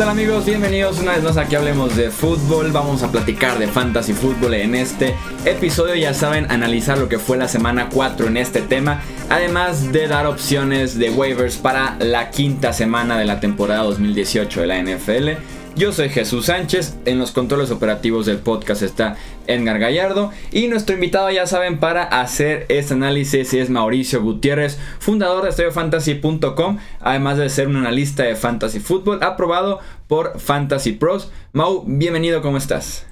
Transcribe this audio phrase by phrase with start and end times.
[0.00, 0.46] tal amigos?
[0.46, 2.72] Bienvenidos una vez más aquí hablemos de fútbol.
[2.72, 5.94] Vamos a platicar de fantasy fútbol en este episodio.
[5.94, 9.02] Ya saben, analizar lo que fue la semana 4 en este tema.
[9.28, 14.66] Además de dar opciones de waivers para la quinta semana de la temporada 2018 de
[14.66, 15.59] la NFL.
[15.80, 20.94] Yo soy Jesús Sánchez, en los controles operativos del podcast está Edgar Gallardo y nuestro
[20.94, 27.48] invitado ya saben para hacer este análisis es Mauricio Gutiérrez, fundador de StudioFantasy.com, además de
[27.48, 31.32] ser un analista de fantasy fútbol aprobado por Fantasy Pros.
[31.54, 33.06] Mau, bienvenido, ¿cómo estás?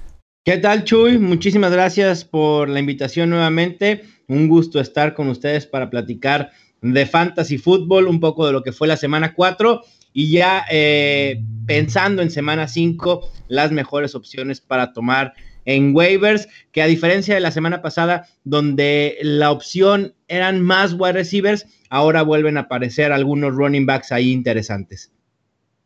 [0.45, 1.17] ¿Qué tal Chuy?
[1.17, 4.03] Muchísimas gracias por la invitación nuevamente.
[4.27, 6.51] Un gusto estar con ustedes para platicar
[6.83, 9.81] de fantasy fútbol, un poco de lo que fue la semana 4
[10.13, 15.33] y ya eh, pensando en semana 5 las mejores opciones para tomar
[15.65, 21.13] en waivers, que a diferencia de la semana pasada, donde la opción eran más wide
[21.13, 25.11] receivers, ahora vuelven a aparecer algunos running backs ahí interesantes.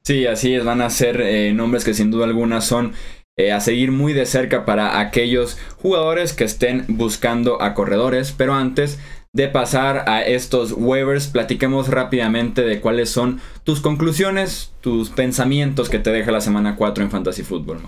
[0.03, 2.93] Sí, así es, van a ser eh, nombres que sin duda alguna son
[3.35, 8.53] eh, a seguir muy de cerca para aquellos jugadores que estén buscando a corredores, pero
[8.53, 8.99] antes
[9.33, 15.97] de pasar a estos waivers, platiquemos rápidamente de cuáles son tus conclusiones, tus pensamientos que
[15.97, 17.79] te deja la semana 4 en Fantasy Football.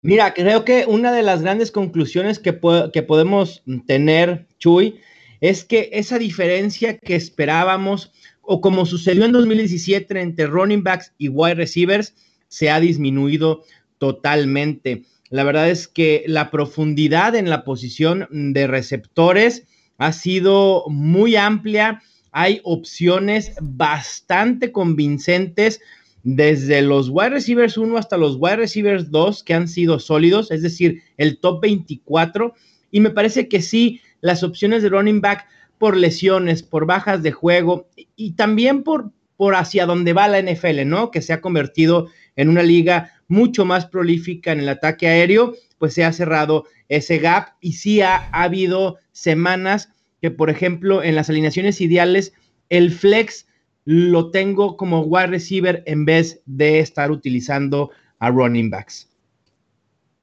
[0.00, 2.58] Mira, creo que una de las grandes conclusiones que,
[2.94, 5.00] que podemos tener, Chuy,
[5.42, 11.28] es que esa diferencia que esperábamos, o como sucedió en 2017 entre running backs y
[11.28, 12.14] wide receivers,
[12.48, 13.64] se ha disminuido
[13.98, 15.02] totalmente.
[15.28, 19.66] La verdad es que la profundidad en la posición de receptores,
[19.98, 22.02] ha sido muy amplia.
[22.32, 25.80] Hay opciones bastante convincentes
[26.22, 30.62] desde los wide receivers 1 hasta los wide receivers 2 que han sido sólidos, es
[30.62, 32.52] decir, el top 24.
[32.90, 35.46] Y me parece que sí, las opciones de running back
[35.78, 40.86] por lesiones, por bajas de juego y también por, por hacia dónde va la NFL,
[40.86, 41.10] ¿no?
[41.10, 45.94] Que se ha convertido en una liga mucho más prolífica en el ataque aéreo, pues
[45.94, 51.28] se ha cerrado ese gap y sí ha, habido semanas que, por ejemplo, en las
[51.28, 52.32] alineaciones ideales,
[52.68, 53.46] el flex
[53.84, 59.08] lo tengo como wide receiver en vez de estar utilizando a running backs.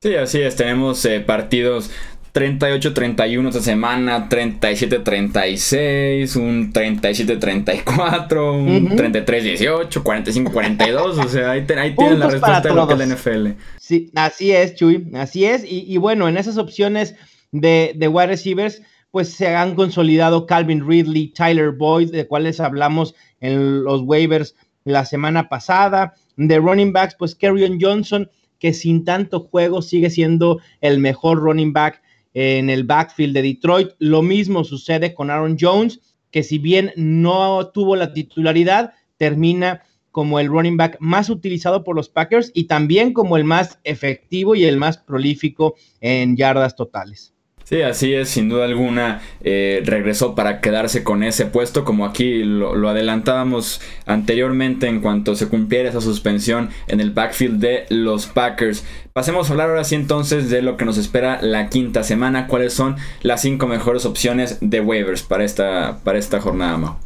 [0.01, 0.55] Sí, así es.
[0.55, 1.89] Tenemos eh, partidos
[2.33, 10.99] 38-31 esta semana, 37-36, un 37-34, un 33-18, 45-42.
[10.99, 13.49] o sea, ahí, tienen la respuesta de lo que es la NFL.
[13.77, 15.11] Sí, así es, Chuy.
[15.13, 15.63] Así es.
[15.63, 17.13] Y, bueno, en esas opciones
[17.51, 23.13] de, de wide receivers, pues se han consolidado Calvin Ridley, Tyler Boyd, de cuales hablamos
[23.41, 24.55] en los waivers
[24.85, 26.15] la semana pasada.
[26.35, 28.27] De running backs, pues Kerryon Johnson,
[28.57, 32.01] que sin tanto juego sigue siendo el mejor running back
[32.33, 33.89] en el backfield de Detroit.
[33.99, 35.99] Lo mismo sucede con Aaron Jones,
[36.31, 41.95] que si bien no tuvo la titularidad, termina como el running back más utilizado por
[41.95, 47.32] los Packers y también como el más efectivo y el más prolífico en yardas totales.
[47.73, 52.43] Sí, así es, sin duda alguna eh, regresó para quedarse con ese puesto, como aquí
[52.43, 58.85] lo, adelantábamos anteriormente en cuanto se cumpliera esa suspensión en el backfield de los Packers.
[59.11, 62.73] Pasemos a hablar ahora sí entonces de lo que nos espera la quinta semana, cuáles
[62.73, 66.97] son las cinco mejores opciones de waivers para esta, para esta jornada, Mau.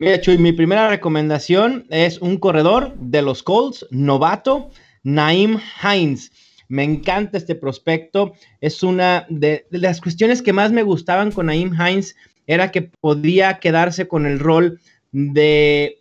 [0.00, 4.70] Mira, Chuy, mi primera recomendación es un corredor de los Colts, novato,
[5.04, 6.32] Naim Hines.
[6.74, 8.32] Me encanta este prospecto.
[8.60, 12.16] Es una de, las cuestiones que más me gustaban con Naim Hines
[12.48, 14.80] era que podía quedarse con el rol
[15.12, 16.00] de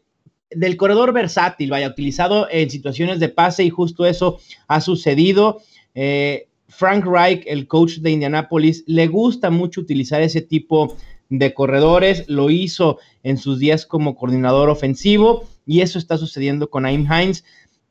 [0.49, 5.61] del corredor versátil, vaya, utilizado en situaciones de pase y justo eso ha sucedido.
[5.93, 10.95] Eh, Frank Reich, el coach de Indianapolis, le gusta mucho utilizar ese tipo
[11.29, 16.83] de corredores, lo hizo en sus días como coordinador ofensivo y eso está sucediendo con
[16.83, 17.43] Naim Hines.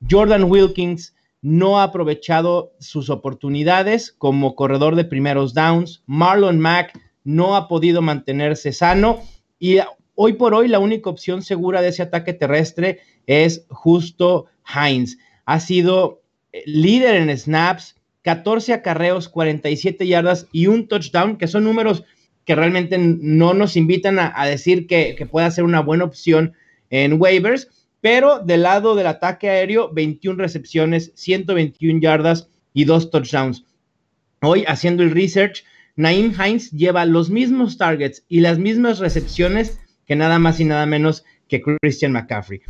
[0.09, 6.03] Jordan Wilkins no ha aprovechado sus oportunidades como corredor de primeros downs.
[6.07, 9.21] Marlon Mack no ha podido mantenerse sano
[9.59, 9.79] y
[10.15, 15.19] hoy por hoy la única opción segura de ese ataque terrestre es justo Hines.
[15.45, 16.23] Ha sido
[16.53, 22.05] eh, líder en snaps, 14 acarreos, 47 yardas y un touchdown, que son números
[22.45, 26.55] que realmente no nos invitan a, decir que, que pueda ser una buena opción
[26.91, 27.69] en waivers
[28.03, 33.65] pero del lado del ataque aéreo, 21 recepciones, 121 yardas y dos touchdowns.
[34.43, 35.65] Hoy, haciendo el research,
[35.95, 40.85] Naim Hines lleva los mismos targets y las mismas recepciones que nada más y nada
[40.85, 42.61] menos que Christian McCaffrey.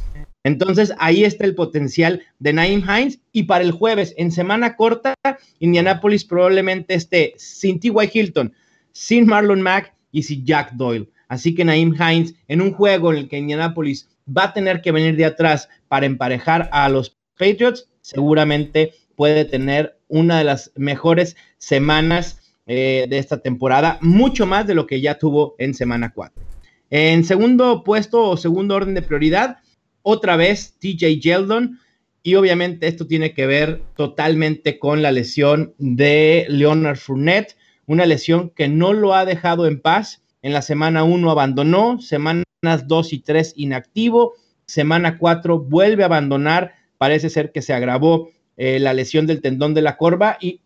[0.45, 3.21] Entonces, ahí está el potencial de Naim Hines.
[3.33, 5.15] Y para el jueves, en semana corta,
[5.61, 8.11] Indianapolis probablemente esté sin T.Y.
[8.13, 8.53] Hilton,
[8.93, 11.09] sin Marlon Mack y sin Jack Doyle.
[11.29, 14.93] Así que Naim Hines, en un juego en el que Indianapolis va a tener que
[14.93, 21.37] venir de atrás para emparejar a los Patriots, seguramente puede tener una de las mejores
[21.59, 26.43] semanas eh, de esta temporada, mucho más de lo que ya tuvo en semana 4.
[26.91, 29.59] En segundo puesto o segundo orden de prioridad,
[30.03, 31.79] otra vez TJ Yeldon.
[32.25, 38.51] Y obviamente esto tiene que ver totalmente con la lesión de Leonard Fournette, una lesión
[38.51, 40.22] que no lo ha dejado en paz.
[40.43, 42.45] En la semana 1 abandonó, semanas
[42.87, 44.35] 2 y 3 inactivo,
[44.67, 49.73] semana 4 vuelve a abandonar, parece ser que se agravó eh, la lesión del tendón
[49.73, 50.61] de la corva y,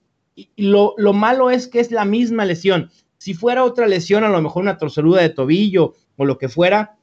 [0.56, 2.90] lo, lo, malo es que es la misma lesión.
[3.16, 6.96] Si fuera otra lesión, a lo mejor una torcedura de tobillo o lo que fuera,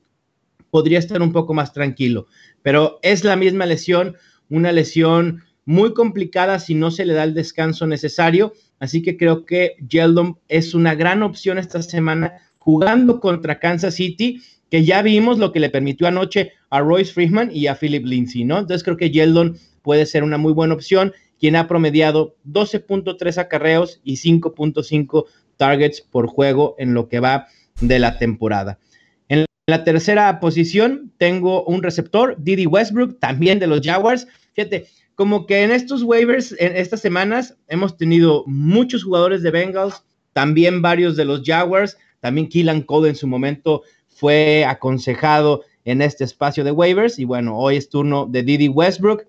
[0.70, 2.28] podría estar un poco más tranquilo,
[2.64, 4.18] pero es la misma lesión,
[4.50, 9.46] una lesión muy complicada si no se le da el descanso necesario, así que creo
[9.46, 15.38] que Yeldon es una gran opción esta semana jugando contra Kansas City, que ya vimos
[15.38, 18.58] lo que le permitió anoche a Royce Freeman y a Philip Lindsay, ¿no?
[18.58, 24.00] Entonces creo que Yeldon puede ser una muy buena opción, quien ha promediado 12.3 acarreos
[24.06, 25.26] y 5.5
[25.58, 27.48] targets por juego en lo que va
[27.82, 28.80] de la temporada.
[29.28, 34.26] En la tercera posición tengo un receptor, Didi Westbrook, también de los Jaguars.
[34.54, 40.06] Fíjate, como que en estos waivers, en estas semanas, hemos tenido muchos jugadores de Bengals,
[40.32, 46.24] también varios de los Jaguars, también Keelan Cole en su momento fue aconsejado en este
[46.24, 49.26] espacio de waivers y bueno, hoy es turno de Didi Westbrook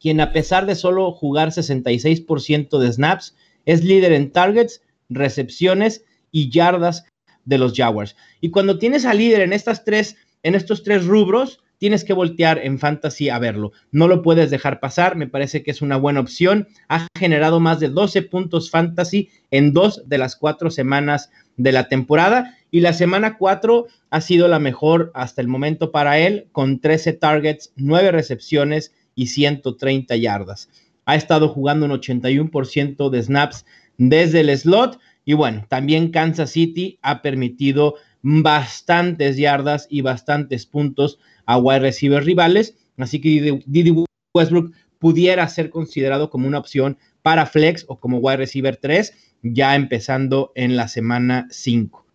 [0.00, 3.36] quien a pesar de solo jugar 66% de snaps,
[3.66, 7.04] es líder en targets, recepciones y yardas
[7.44, 8.16] de los Jaguars.
[8.40, 12.58] Y cuando tienes al líder en estas tres, en estos tres rubros, tienes que voltear
[12.58, 13.70] en fantasy a verlo.
[13.92, 16.66] No lo puedes dejar pasar, me parece que es una buena opción.
[16.88, 21.88] Ha generado más de 12 puntos fantasy en dos de las cuatro semanas de la
[21.88, 22.56] temporada.
[22.70, 27.12] Y la semana 4 ha sido la mejor hasta el momento para él, con 13
[27.14, 30.68] targets, 9 recepciones y 130 yardas.
[31.04, 33.66] Ha estado jugando un 81% de snaps
[33.98, 34.98] desde el slot.
[35.24, 42.24] Y bueno, también Kansas City ha permitido bastantes yardas y bastantes puntos a wide receiver
[42.24, 44.04] rivales, así que Didi
[44.34, 49.74] Westbrook pudiera ser considerado como una opción para flex o como wide receiver 3, ya
[49.74, 52.06] empezando en la semana 5.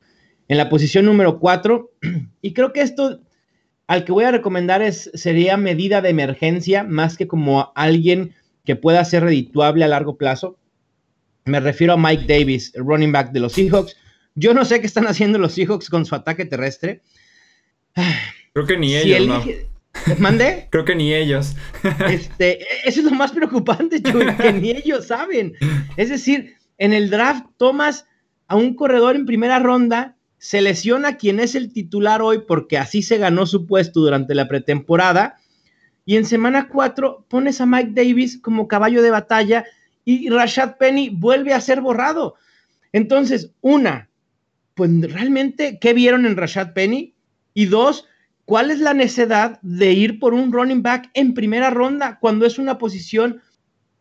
[0.50, 1.92] En la posición número 4,
[2.42, 3.22] y creo que esto
[3.88, 8.76] al que voy a recomendar es, sería medida de emergencia más que como alguien que
[8.76, 10.58] pueda ser redituable a largo plazo.
[11.46, 13.96] Me refiero a Mike Davis, el running back de los Seahawks.
[14.36, 17.02] Yo no sé qué están haciendo los Seahawks con su ataque terrestre.
[18.54, 19.42] Creo que ni ellos, ¿no?
[20.20, 20.68] ¿Mande?
[20.70, 21.56] Creo que ni ellos.
[22.10, 25.54] Este, eso es lo más preocupante, que ni ellos saben.
[25.96, 28.06] Es decir, en el draft tomas
[28.48, 33.02] a un corredor en primera ronda se lesiona quien es el titular hoy porque así
[33.02, 35.38] se ganó su puesto durante la pretemporada.
[36.06, 39.66] Y en semana 4 pones a Mike Davis como caballo de batalla
[40.06, 42.36] y Rashad Penny vuelve a ser borrado.
[42.94, 44.10] Entonces, una,
[44.74, 47.16] pues realmente, ¿qué vieron en Rashad Penny?
[47.54, 48.06] Y dos,
[48.48, 52.58] ¿cuál es la necesidad de ir por un running back en primera ronda cuando es
[52.58, 53.42] una posición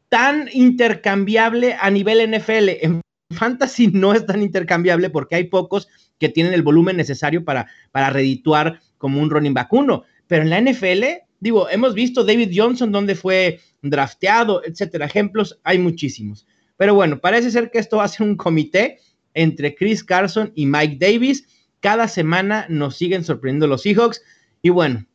[0.09, 2.69] tan intercambiable a nivel NFL?
[2.81, 3.01] En
[3.35, 5.89] fantasy no es tan intercambiable porque hay pocos
[6.21, 10.05] que tienen el volumen necesario para, para redituar como un running back uno.
[10.29, 11.05] Pero en la NFL,
[11.41, 15.07] digo, hemos visto David Johnson donde fue drafteado, etcétera.
[15.07, 16.47] Ejemplos hay muchísimos.
[16.77, 19.01] Pero bueno, parece ser que esto va a ser un comité
[19.35, 21.49] entre Chris Carson y Mike Davis.
[21.81, 24.23] Cada semana nos siguen sorprendiendo los Seahawks.
[24.67, 25.07] Y bueno,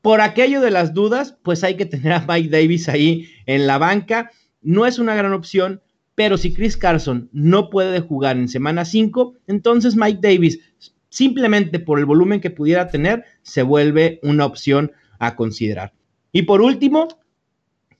[0.00, 3.78] por aquello de las dudas, pues hay que tener a Mike Davis ahí en la
[3.78, 4.30] banca.
[4.62, 5.82] No es una gran opción,
[6.14, 10.60] pero si Chris Carson no puede jugar en semana 5, entonces Mike Davis,
[11.08, 15.92] simplemente por el volumen que pudiera tener, se vuelve una opción a considerar.
[16.30, 17.08] Y por último,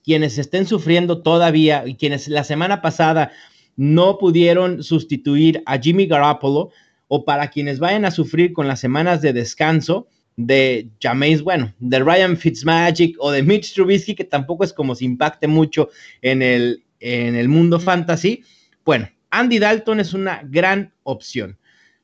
[0.05, 3.33] quienes estén sufriendo todavía y quienes la semana pasada
[3.75, 6.69] no pudieron sustituir a Jimmy Garoppolo
[7.09, 11.99] o para quienes vayan a sufrir con las semanas de descanso de Jameis, bueno, de
[11.99, 15.89] Ryan Fitzmagic o de Mitch Trubisky, que tampoco es como se impacte mucho
[16.21, 18.43] en el, en el mundo fantasy,
[18.85, 21.57] bueno, Andy Dalton es una gran opción.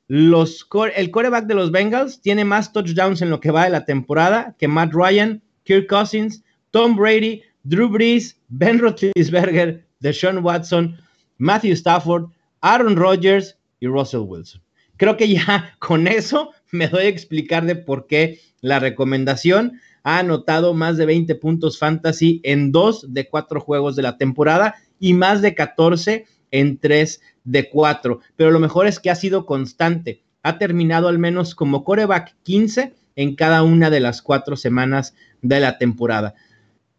[0.08, 3.86] Los, el coreback de los Bengals tiene más touchdowns en lo que va de la
[3.86, 10.98] temporada que Matt Ryan, Kirk Cousins, Tom Brady, Drew Brees, Ben Roethlisberger, Deshaun Watson,
[11.38, 12.26] Matthew Stafford,
[12.62, 14.62] Aaron Rodgers y Russell Wilson.
[15.04, 20.20] Creo que ya con eso me doy a explicar de por qué la recomendación ha
[20.20, 25.14] anotado más de 20 puntos fantasy en dos de cuatro juegos de la temporada y
[25.14, 28.22] más de 14 en tres de cuatro.
[28.38, 30.24] Pero lo mejor es que ha sido constante.
[30.42, 35.60] Ha terminado al menos como coreback 15 en cada una de las cuatro semanas de
[35.60, 36.34] la temporada.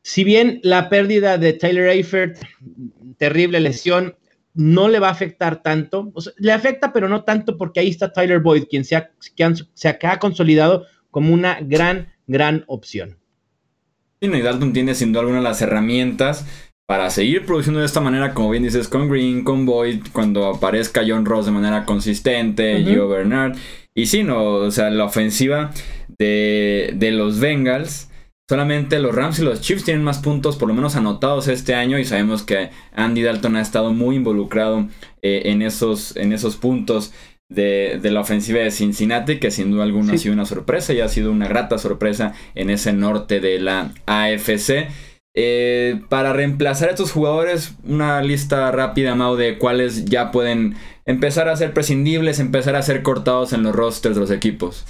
[0.03, 2.37] Si bien la pérdida de Tyler Eifert,
[3.17, 4.15] terrible lesión,
[4.55, 6.13] no le va a afectar tanto.
[6.39, 9.11] le afecta, pero no tanto porque ahí está Tyler Boyd, quien se ha,
[9.75, 13.19] se ha consolidado como una gran, gran opción.
[14.21, 16.47] Y Dalton tiene sin duda alguna las herramientas
[16.87, 21.03] para seguir produciendo de esta manera, como bien dices, con Green, con Boyd, cuando aparezca
[21.07, 23.57] John Ross de manera consistente, Gio Bernard.
[23.95, 25.73] Y sí, no, o sea, la ofensiva
[26.19, 28.11] de, de los Bengals.
[28.47, 31.99] Solamente los Rams y los Chiefs tienen más puntos, por lo menos anotados este año,
[31.99, 34.87] y sabemos que Andy Dalton ha estado muy involucrado
[35.23, 37.15] eh, en, esos, en esos puntos
[37.49, 41.09] de, la ofensiva de Cincinnati, que sin duda alguna ha sido una sorpresa y ha
[41.09, 44.89] sido una grata sorpresa en ese norte de la AFC.
[45.37, 51.49] Eh, para reemplazar a estos jugadores, una lista rápida, Mau, de cuáles ya pueden empezar
[51.49, 54.85] a ser prescindibles, empezar a ser cortados en los rosters de los equipos.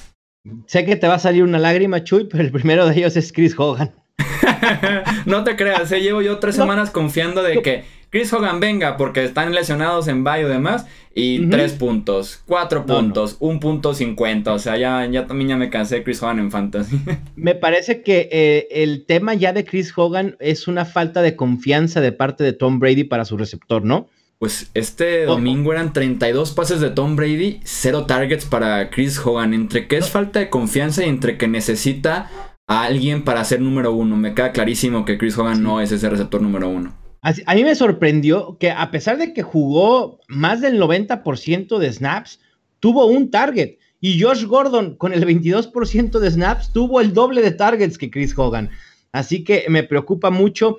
[0.66, 3.32] Sé que te va a salir una lágrima, Chuy, pero el primero de ellos es
[3.32, 3.92] Chris Hogan.
[5.26, 6.00] no te creas, ¿eh?
[6.00, 10.46] llevo yo tres semanas confiando de que Chris Hogan venga porque están lesionados en Bayo
[10.46, 10.86] y demás.
[11.16, 14.52] Y tres puntos, cuatro puntos, un punto cincuenta.
[14.52, 17.00] O sea, ya, ya también ya me cansé de Chris Hogan en Fantasy.
[17.36, 22.00] Me parece que eh, el tema ya de Chris Hogan es una falta de confianza
[22.00, 24.08] de parte de Tom Brady para su receptor, ¿no?
[24.44, 29.54] Pues este domingo eran 32 pases de Tom Brady, cero targets para Chris Hogan.
[29.54, 32.30] Entre que es falta de confianza y entre que necesita
[32.66, 34.16] a alguien para ser número uno.
[34.16, 37.74] Me queda clarísimo que Chris Hogan no es ese receptor número uno a mí me
[37.74, 42.38] sorprendió que a pesar de que jugó más del 90% de snaps,
[42.80, 43.78] tuvo un target.
[43.98, 48.36] Y Josh Gordon, con el 22% de snaps, tuvo el doble de targets que Chris
[48.36, 48.68] Hogan.
[49.10, 50.76] Así que me preocupa mucho.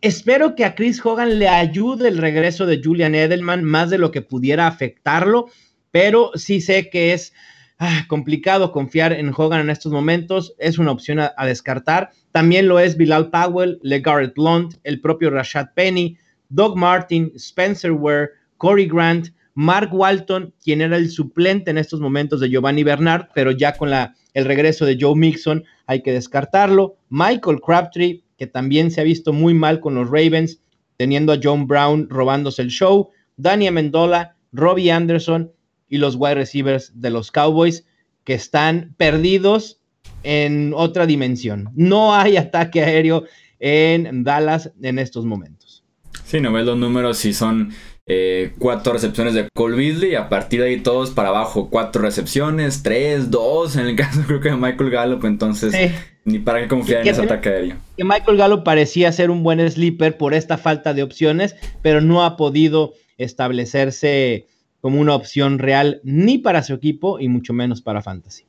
[0.00, 4.10] Espero que a Chris Hogan le ayude el regreso de Julian Edelman más de lo
[4.10, 5.46] que pudiera afectarlo,
[5.90, 7.32] pero sí sé que es
[7.78, 10.54] ah, complicado confiar en Hogan en estos momentos.
[10.58, 12.10] Es una opción a descartar.
[12.32, 16.18] También lo es Bilal Powell, LeGarrette Blunt, el propio Rashad Penny,
[16.48, 22.40] Doug Martin, Spencer Ware, Corey Grant, Mark Walton, quien era el suplente en estos momentos
[22.40, 26.96] de Giovanni Bernard, pero ya con el regreso de Joe Mixon hay que descartarlo.
[27.08, 30.60] Michael Crabtree, que también se ha visto muy mal con los Ravens,
[30.96, 33.10] teniendo a John Brown robándose el show.
[33.36, 35.52] Danny Amendola, Robbie Anderson
[35.88, 37.84] y los wide receivers de los Cowboys,
[38.24, 39.80] que están perdidos
[40.22, 41.70] en otra dimensión.
[41.74, 43.24] No hay ataque aéreo
[43.58, 45.84] en Dallas en estos momentos.
[46.24, 47.72] Sí, no ves los números si son
[48.10, 51.68] eh, cuatro recepciones de Cole Beasley y a partir de ahí todos para abajo.
[51.68, 55.74] Cuatro recepciones, tres, dos, en el caso creo que de Michael Gallup, entonces
[56.24, 57.76] ni para qué confiar en ese ataque aéreo.
[57.96, 62.24] Que Michael Gallup parecía ser un buen sleeper por esta falta de opciones, pero no
[62.24, 64.46] ha podido establecerse
[64.80, 68.44] como una opción real ni para su equipo y mucho menos para Fantasy.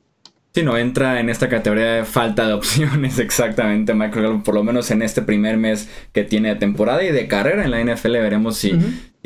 [0.52, 4.64] Sí, no entra en esta categoría de falta de opciones exactamente Michael Gallup, por lo
[4.64, 8.12] menos en este primer mes que tiene de temporada y de carrera en la NFL
[8.12, 8.72] veremos si,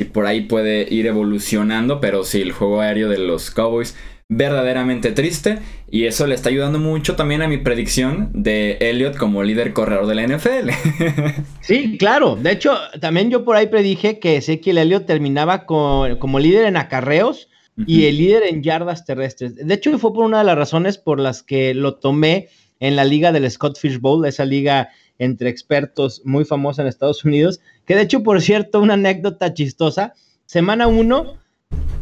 [0.03, 3.95] por ahí puede ir evolucionando, pero sí, el juego aéreo de los Cowboys
[4.27, 5.59] verdaderamente triste
[5.89, 10.07] y eso le está ayudando mucho también a mi predicción de Elliot como líder corredor
[10.07, 10.71] de la NFL.
[11.61, 16.65] Sí, claro, de hecho también yo por ahí predije que Ezequiel Elliot terminaba como líder
[16.65, 17.47] en acarreos
[17.77, 19.55] y el líder en yardas terrestres.
[19.55, 22.49] De hecho, fue por una de las razones por las que lo tomé
[22.79, 27.23] en la liga del Scott Fish Bowl, esa liga entre expertos muy famosa en Estados
[27.25, 30.13] Unidos, que de hecho, por cierto, una anécdota chistosa,
[30.45, 31.37] semana 1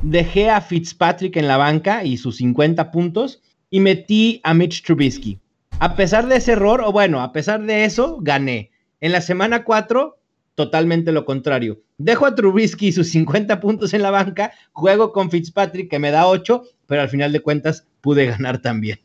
[0.01, 5.39] dejé a Fitzpatrick en la banca y sus 50 puntos y metí a Mitch Trubisky.
[5.79, 8.71] A pesar de ese error, o bueno, a pesar de eso, gané.
[9.01, 10.17] En la semana 4
[10.55, 11.81] totalmente lo contrario.
[11.97, 16.27] Dejo a Trubisky sus 50 puntos en la banca, juego con Fitzpatrick que me da
[16.27, 18.99] 8, pero al final de cuentas pude ganar también.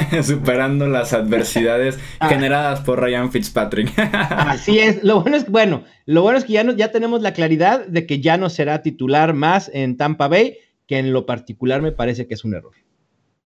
[0.22, 2.28] Superando las adversidades ah.
[2.28, 3.92] generadas por Ryan Fitzpatrick.
[3.98, 5.02] Así es.
[5.02, 8.06] Lo bueno es bueno, lo bueno es que ya, no, ya tenemos la claridad de
[8.06, 12.26] que ya no será titular más en Tampa Bay, que en lo particular me parece
[12.26, 12.72] que es un error.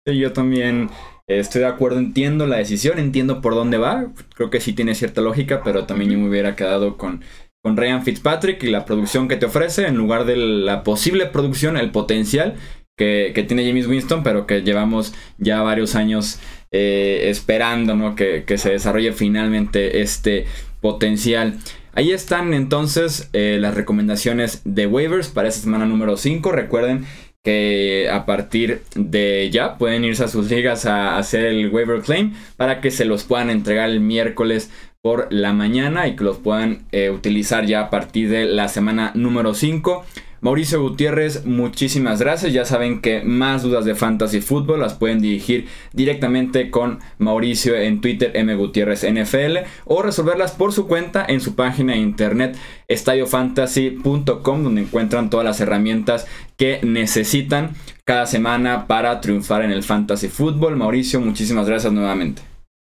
[0.04, 0.90] Yo también
[1.28, 4.12] estoy de acuerdo, entiendo la decisión, entiendo por dónde va.
[4.34, 7.22] Creo que sí tiene cierta lógica, pero también yo me hubiera quedado con,
[7.62, 11.76] con Ryan Fitzpatrick y la producción que te ofrece en lugar de la posible producción,
[11.76, 12.56] el potencial
[12.96, 16.38] que, tiene James Winston, pero que llevamos ya varios años
[16.70, 18.14] eh, esperando ¿no?
[18.14, 20.46] que, se desarrolle finalmente este
[20.80, 21.58] potencial.
[21.94, 26.50] Ahí están entonces eh, las recomendaciones de waivers para esta semana número 5.
[26.52, 27.04] Recuerden
[27.44, 32.34] que a partir de ya pueden irse a sus ligas a hacer el waiver claim
[32.56, 34.70] para que se los puedan entregar el miércoles
[35.02, 39.10] por la mañana y que los puedan eh, utilizar ya a partir de la semana
[39.14, 40.04] número 5.
[40.42, 42.52] Mauricio Gutiérrez, muchísimas gracias.
[42.52, 48.00] Ya saben que más dudas de fantasy fútbol las pueden dirigir directamente con Mauricio en
[48.00, 52.56] Twitter M Gutiérrez NFL o resolverlas por su cuenta en su página de internet
[52.88, 60.26] estadiofantasy.com donde encuentran todas las herramientas que necesitan cada semana para triunfar en el fantasy
[60.26, 60.74] fútbol.
[60.74, 62.42] Mauricio, muchísimas gracias nuevamente.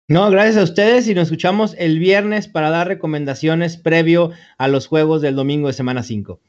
[0.07, 4.29] No, gracias a ustedes y nos escuchamos el viernes para dar recomendaciones previo
[4.59, 6.39] a los juegos del domingo de semana 5.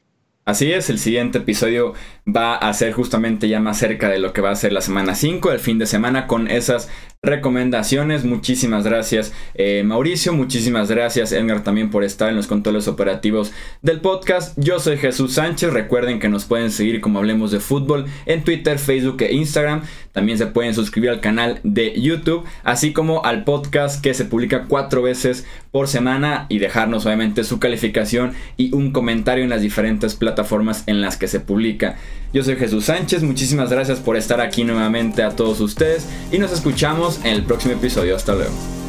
[0.51, 1.93] Así es, el siguiente episodio
[2.27, 5.15] va a ser justamente ya más cerca de lo que va a ser la semana
[5.15, 6.89] 5, el fin de semana, con esas
[7.23, 8.25] recomendaciones.
[8.25, 13.51] Muchísimas gracias eh, Mauricio, muchísimas gracias Edgar también por estar en los controles operativos
[13.83, 14.57] del podcast.
[14.57, 18.79] Yo soy Jesús Sánchez, recuerden que nos pueden seguir como hablemos de fútbol en Twitter,
[18.79, 19.83] Facebook e Instagram.
[20.13, 24.65] También se pueden suscribir al canal de YouTube, así como al podcast que se publica
[24.67, 30.15] cuatro veces por semana y dejarnos obviamente su calificación y un comentario en las diferentes
[30.15, 31.97] plataformas en las que se publica.
[32.33, 36.53] Yo soy Jesús Sánchez, muchísimas gracias por estar aquí nuevamente a todos ustedes y nos
[36.53, 38.15] escuchamos en el próximo episodio.
[38.15, 38.80] Hasta luego.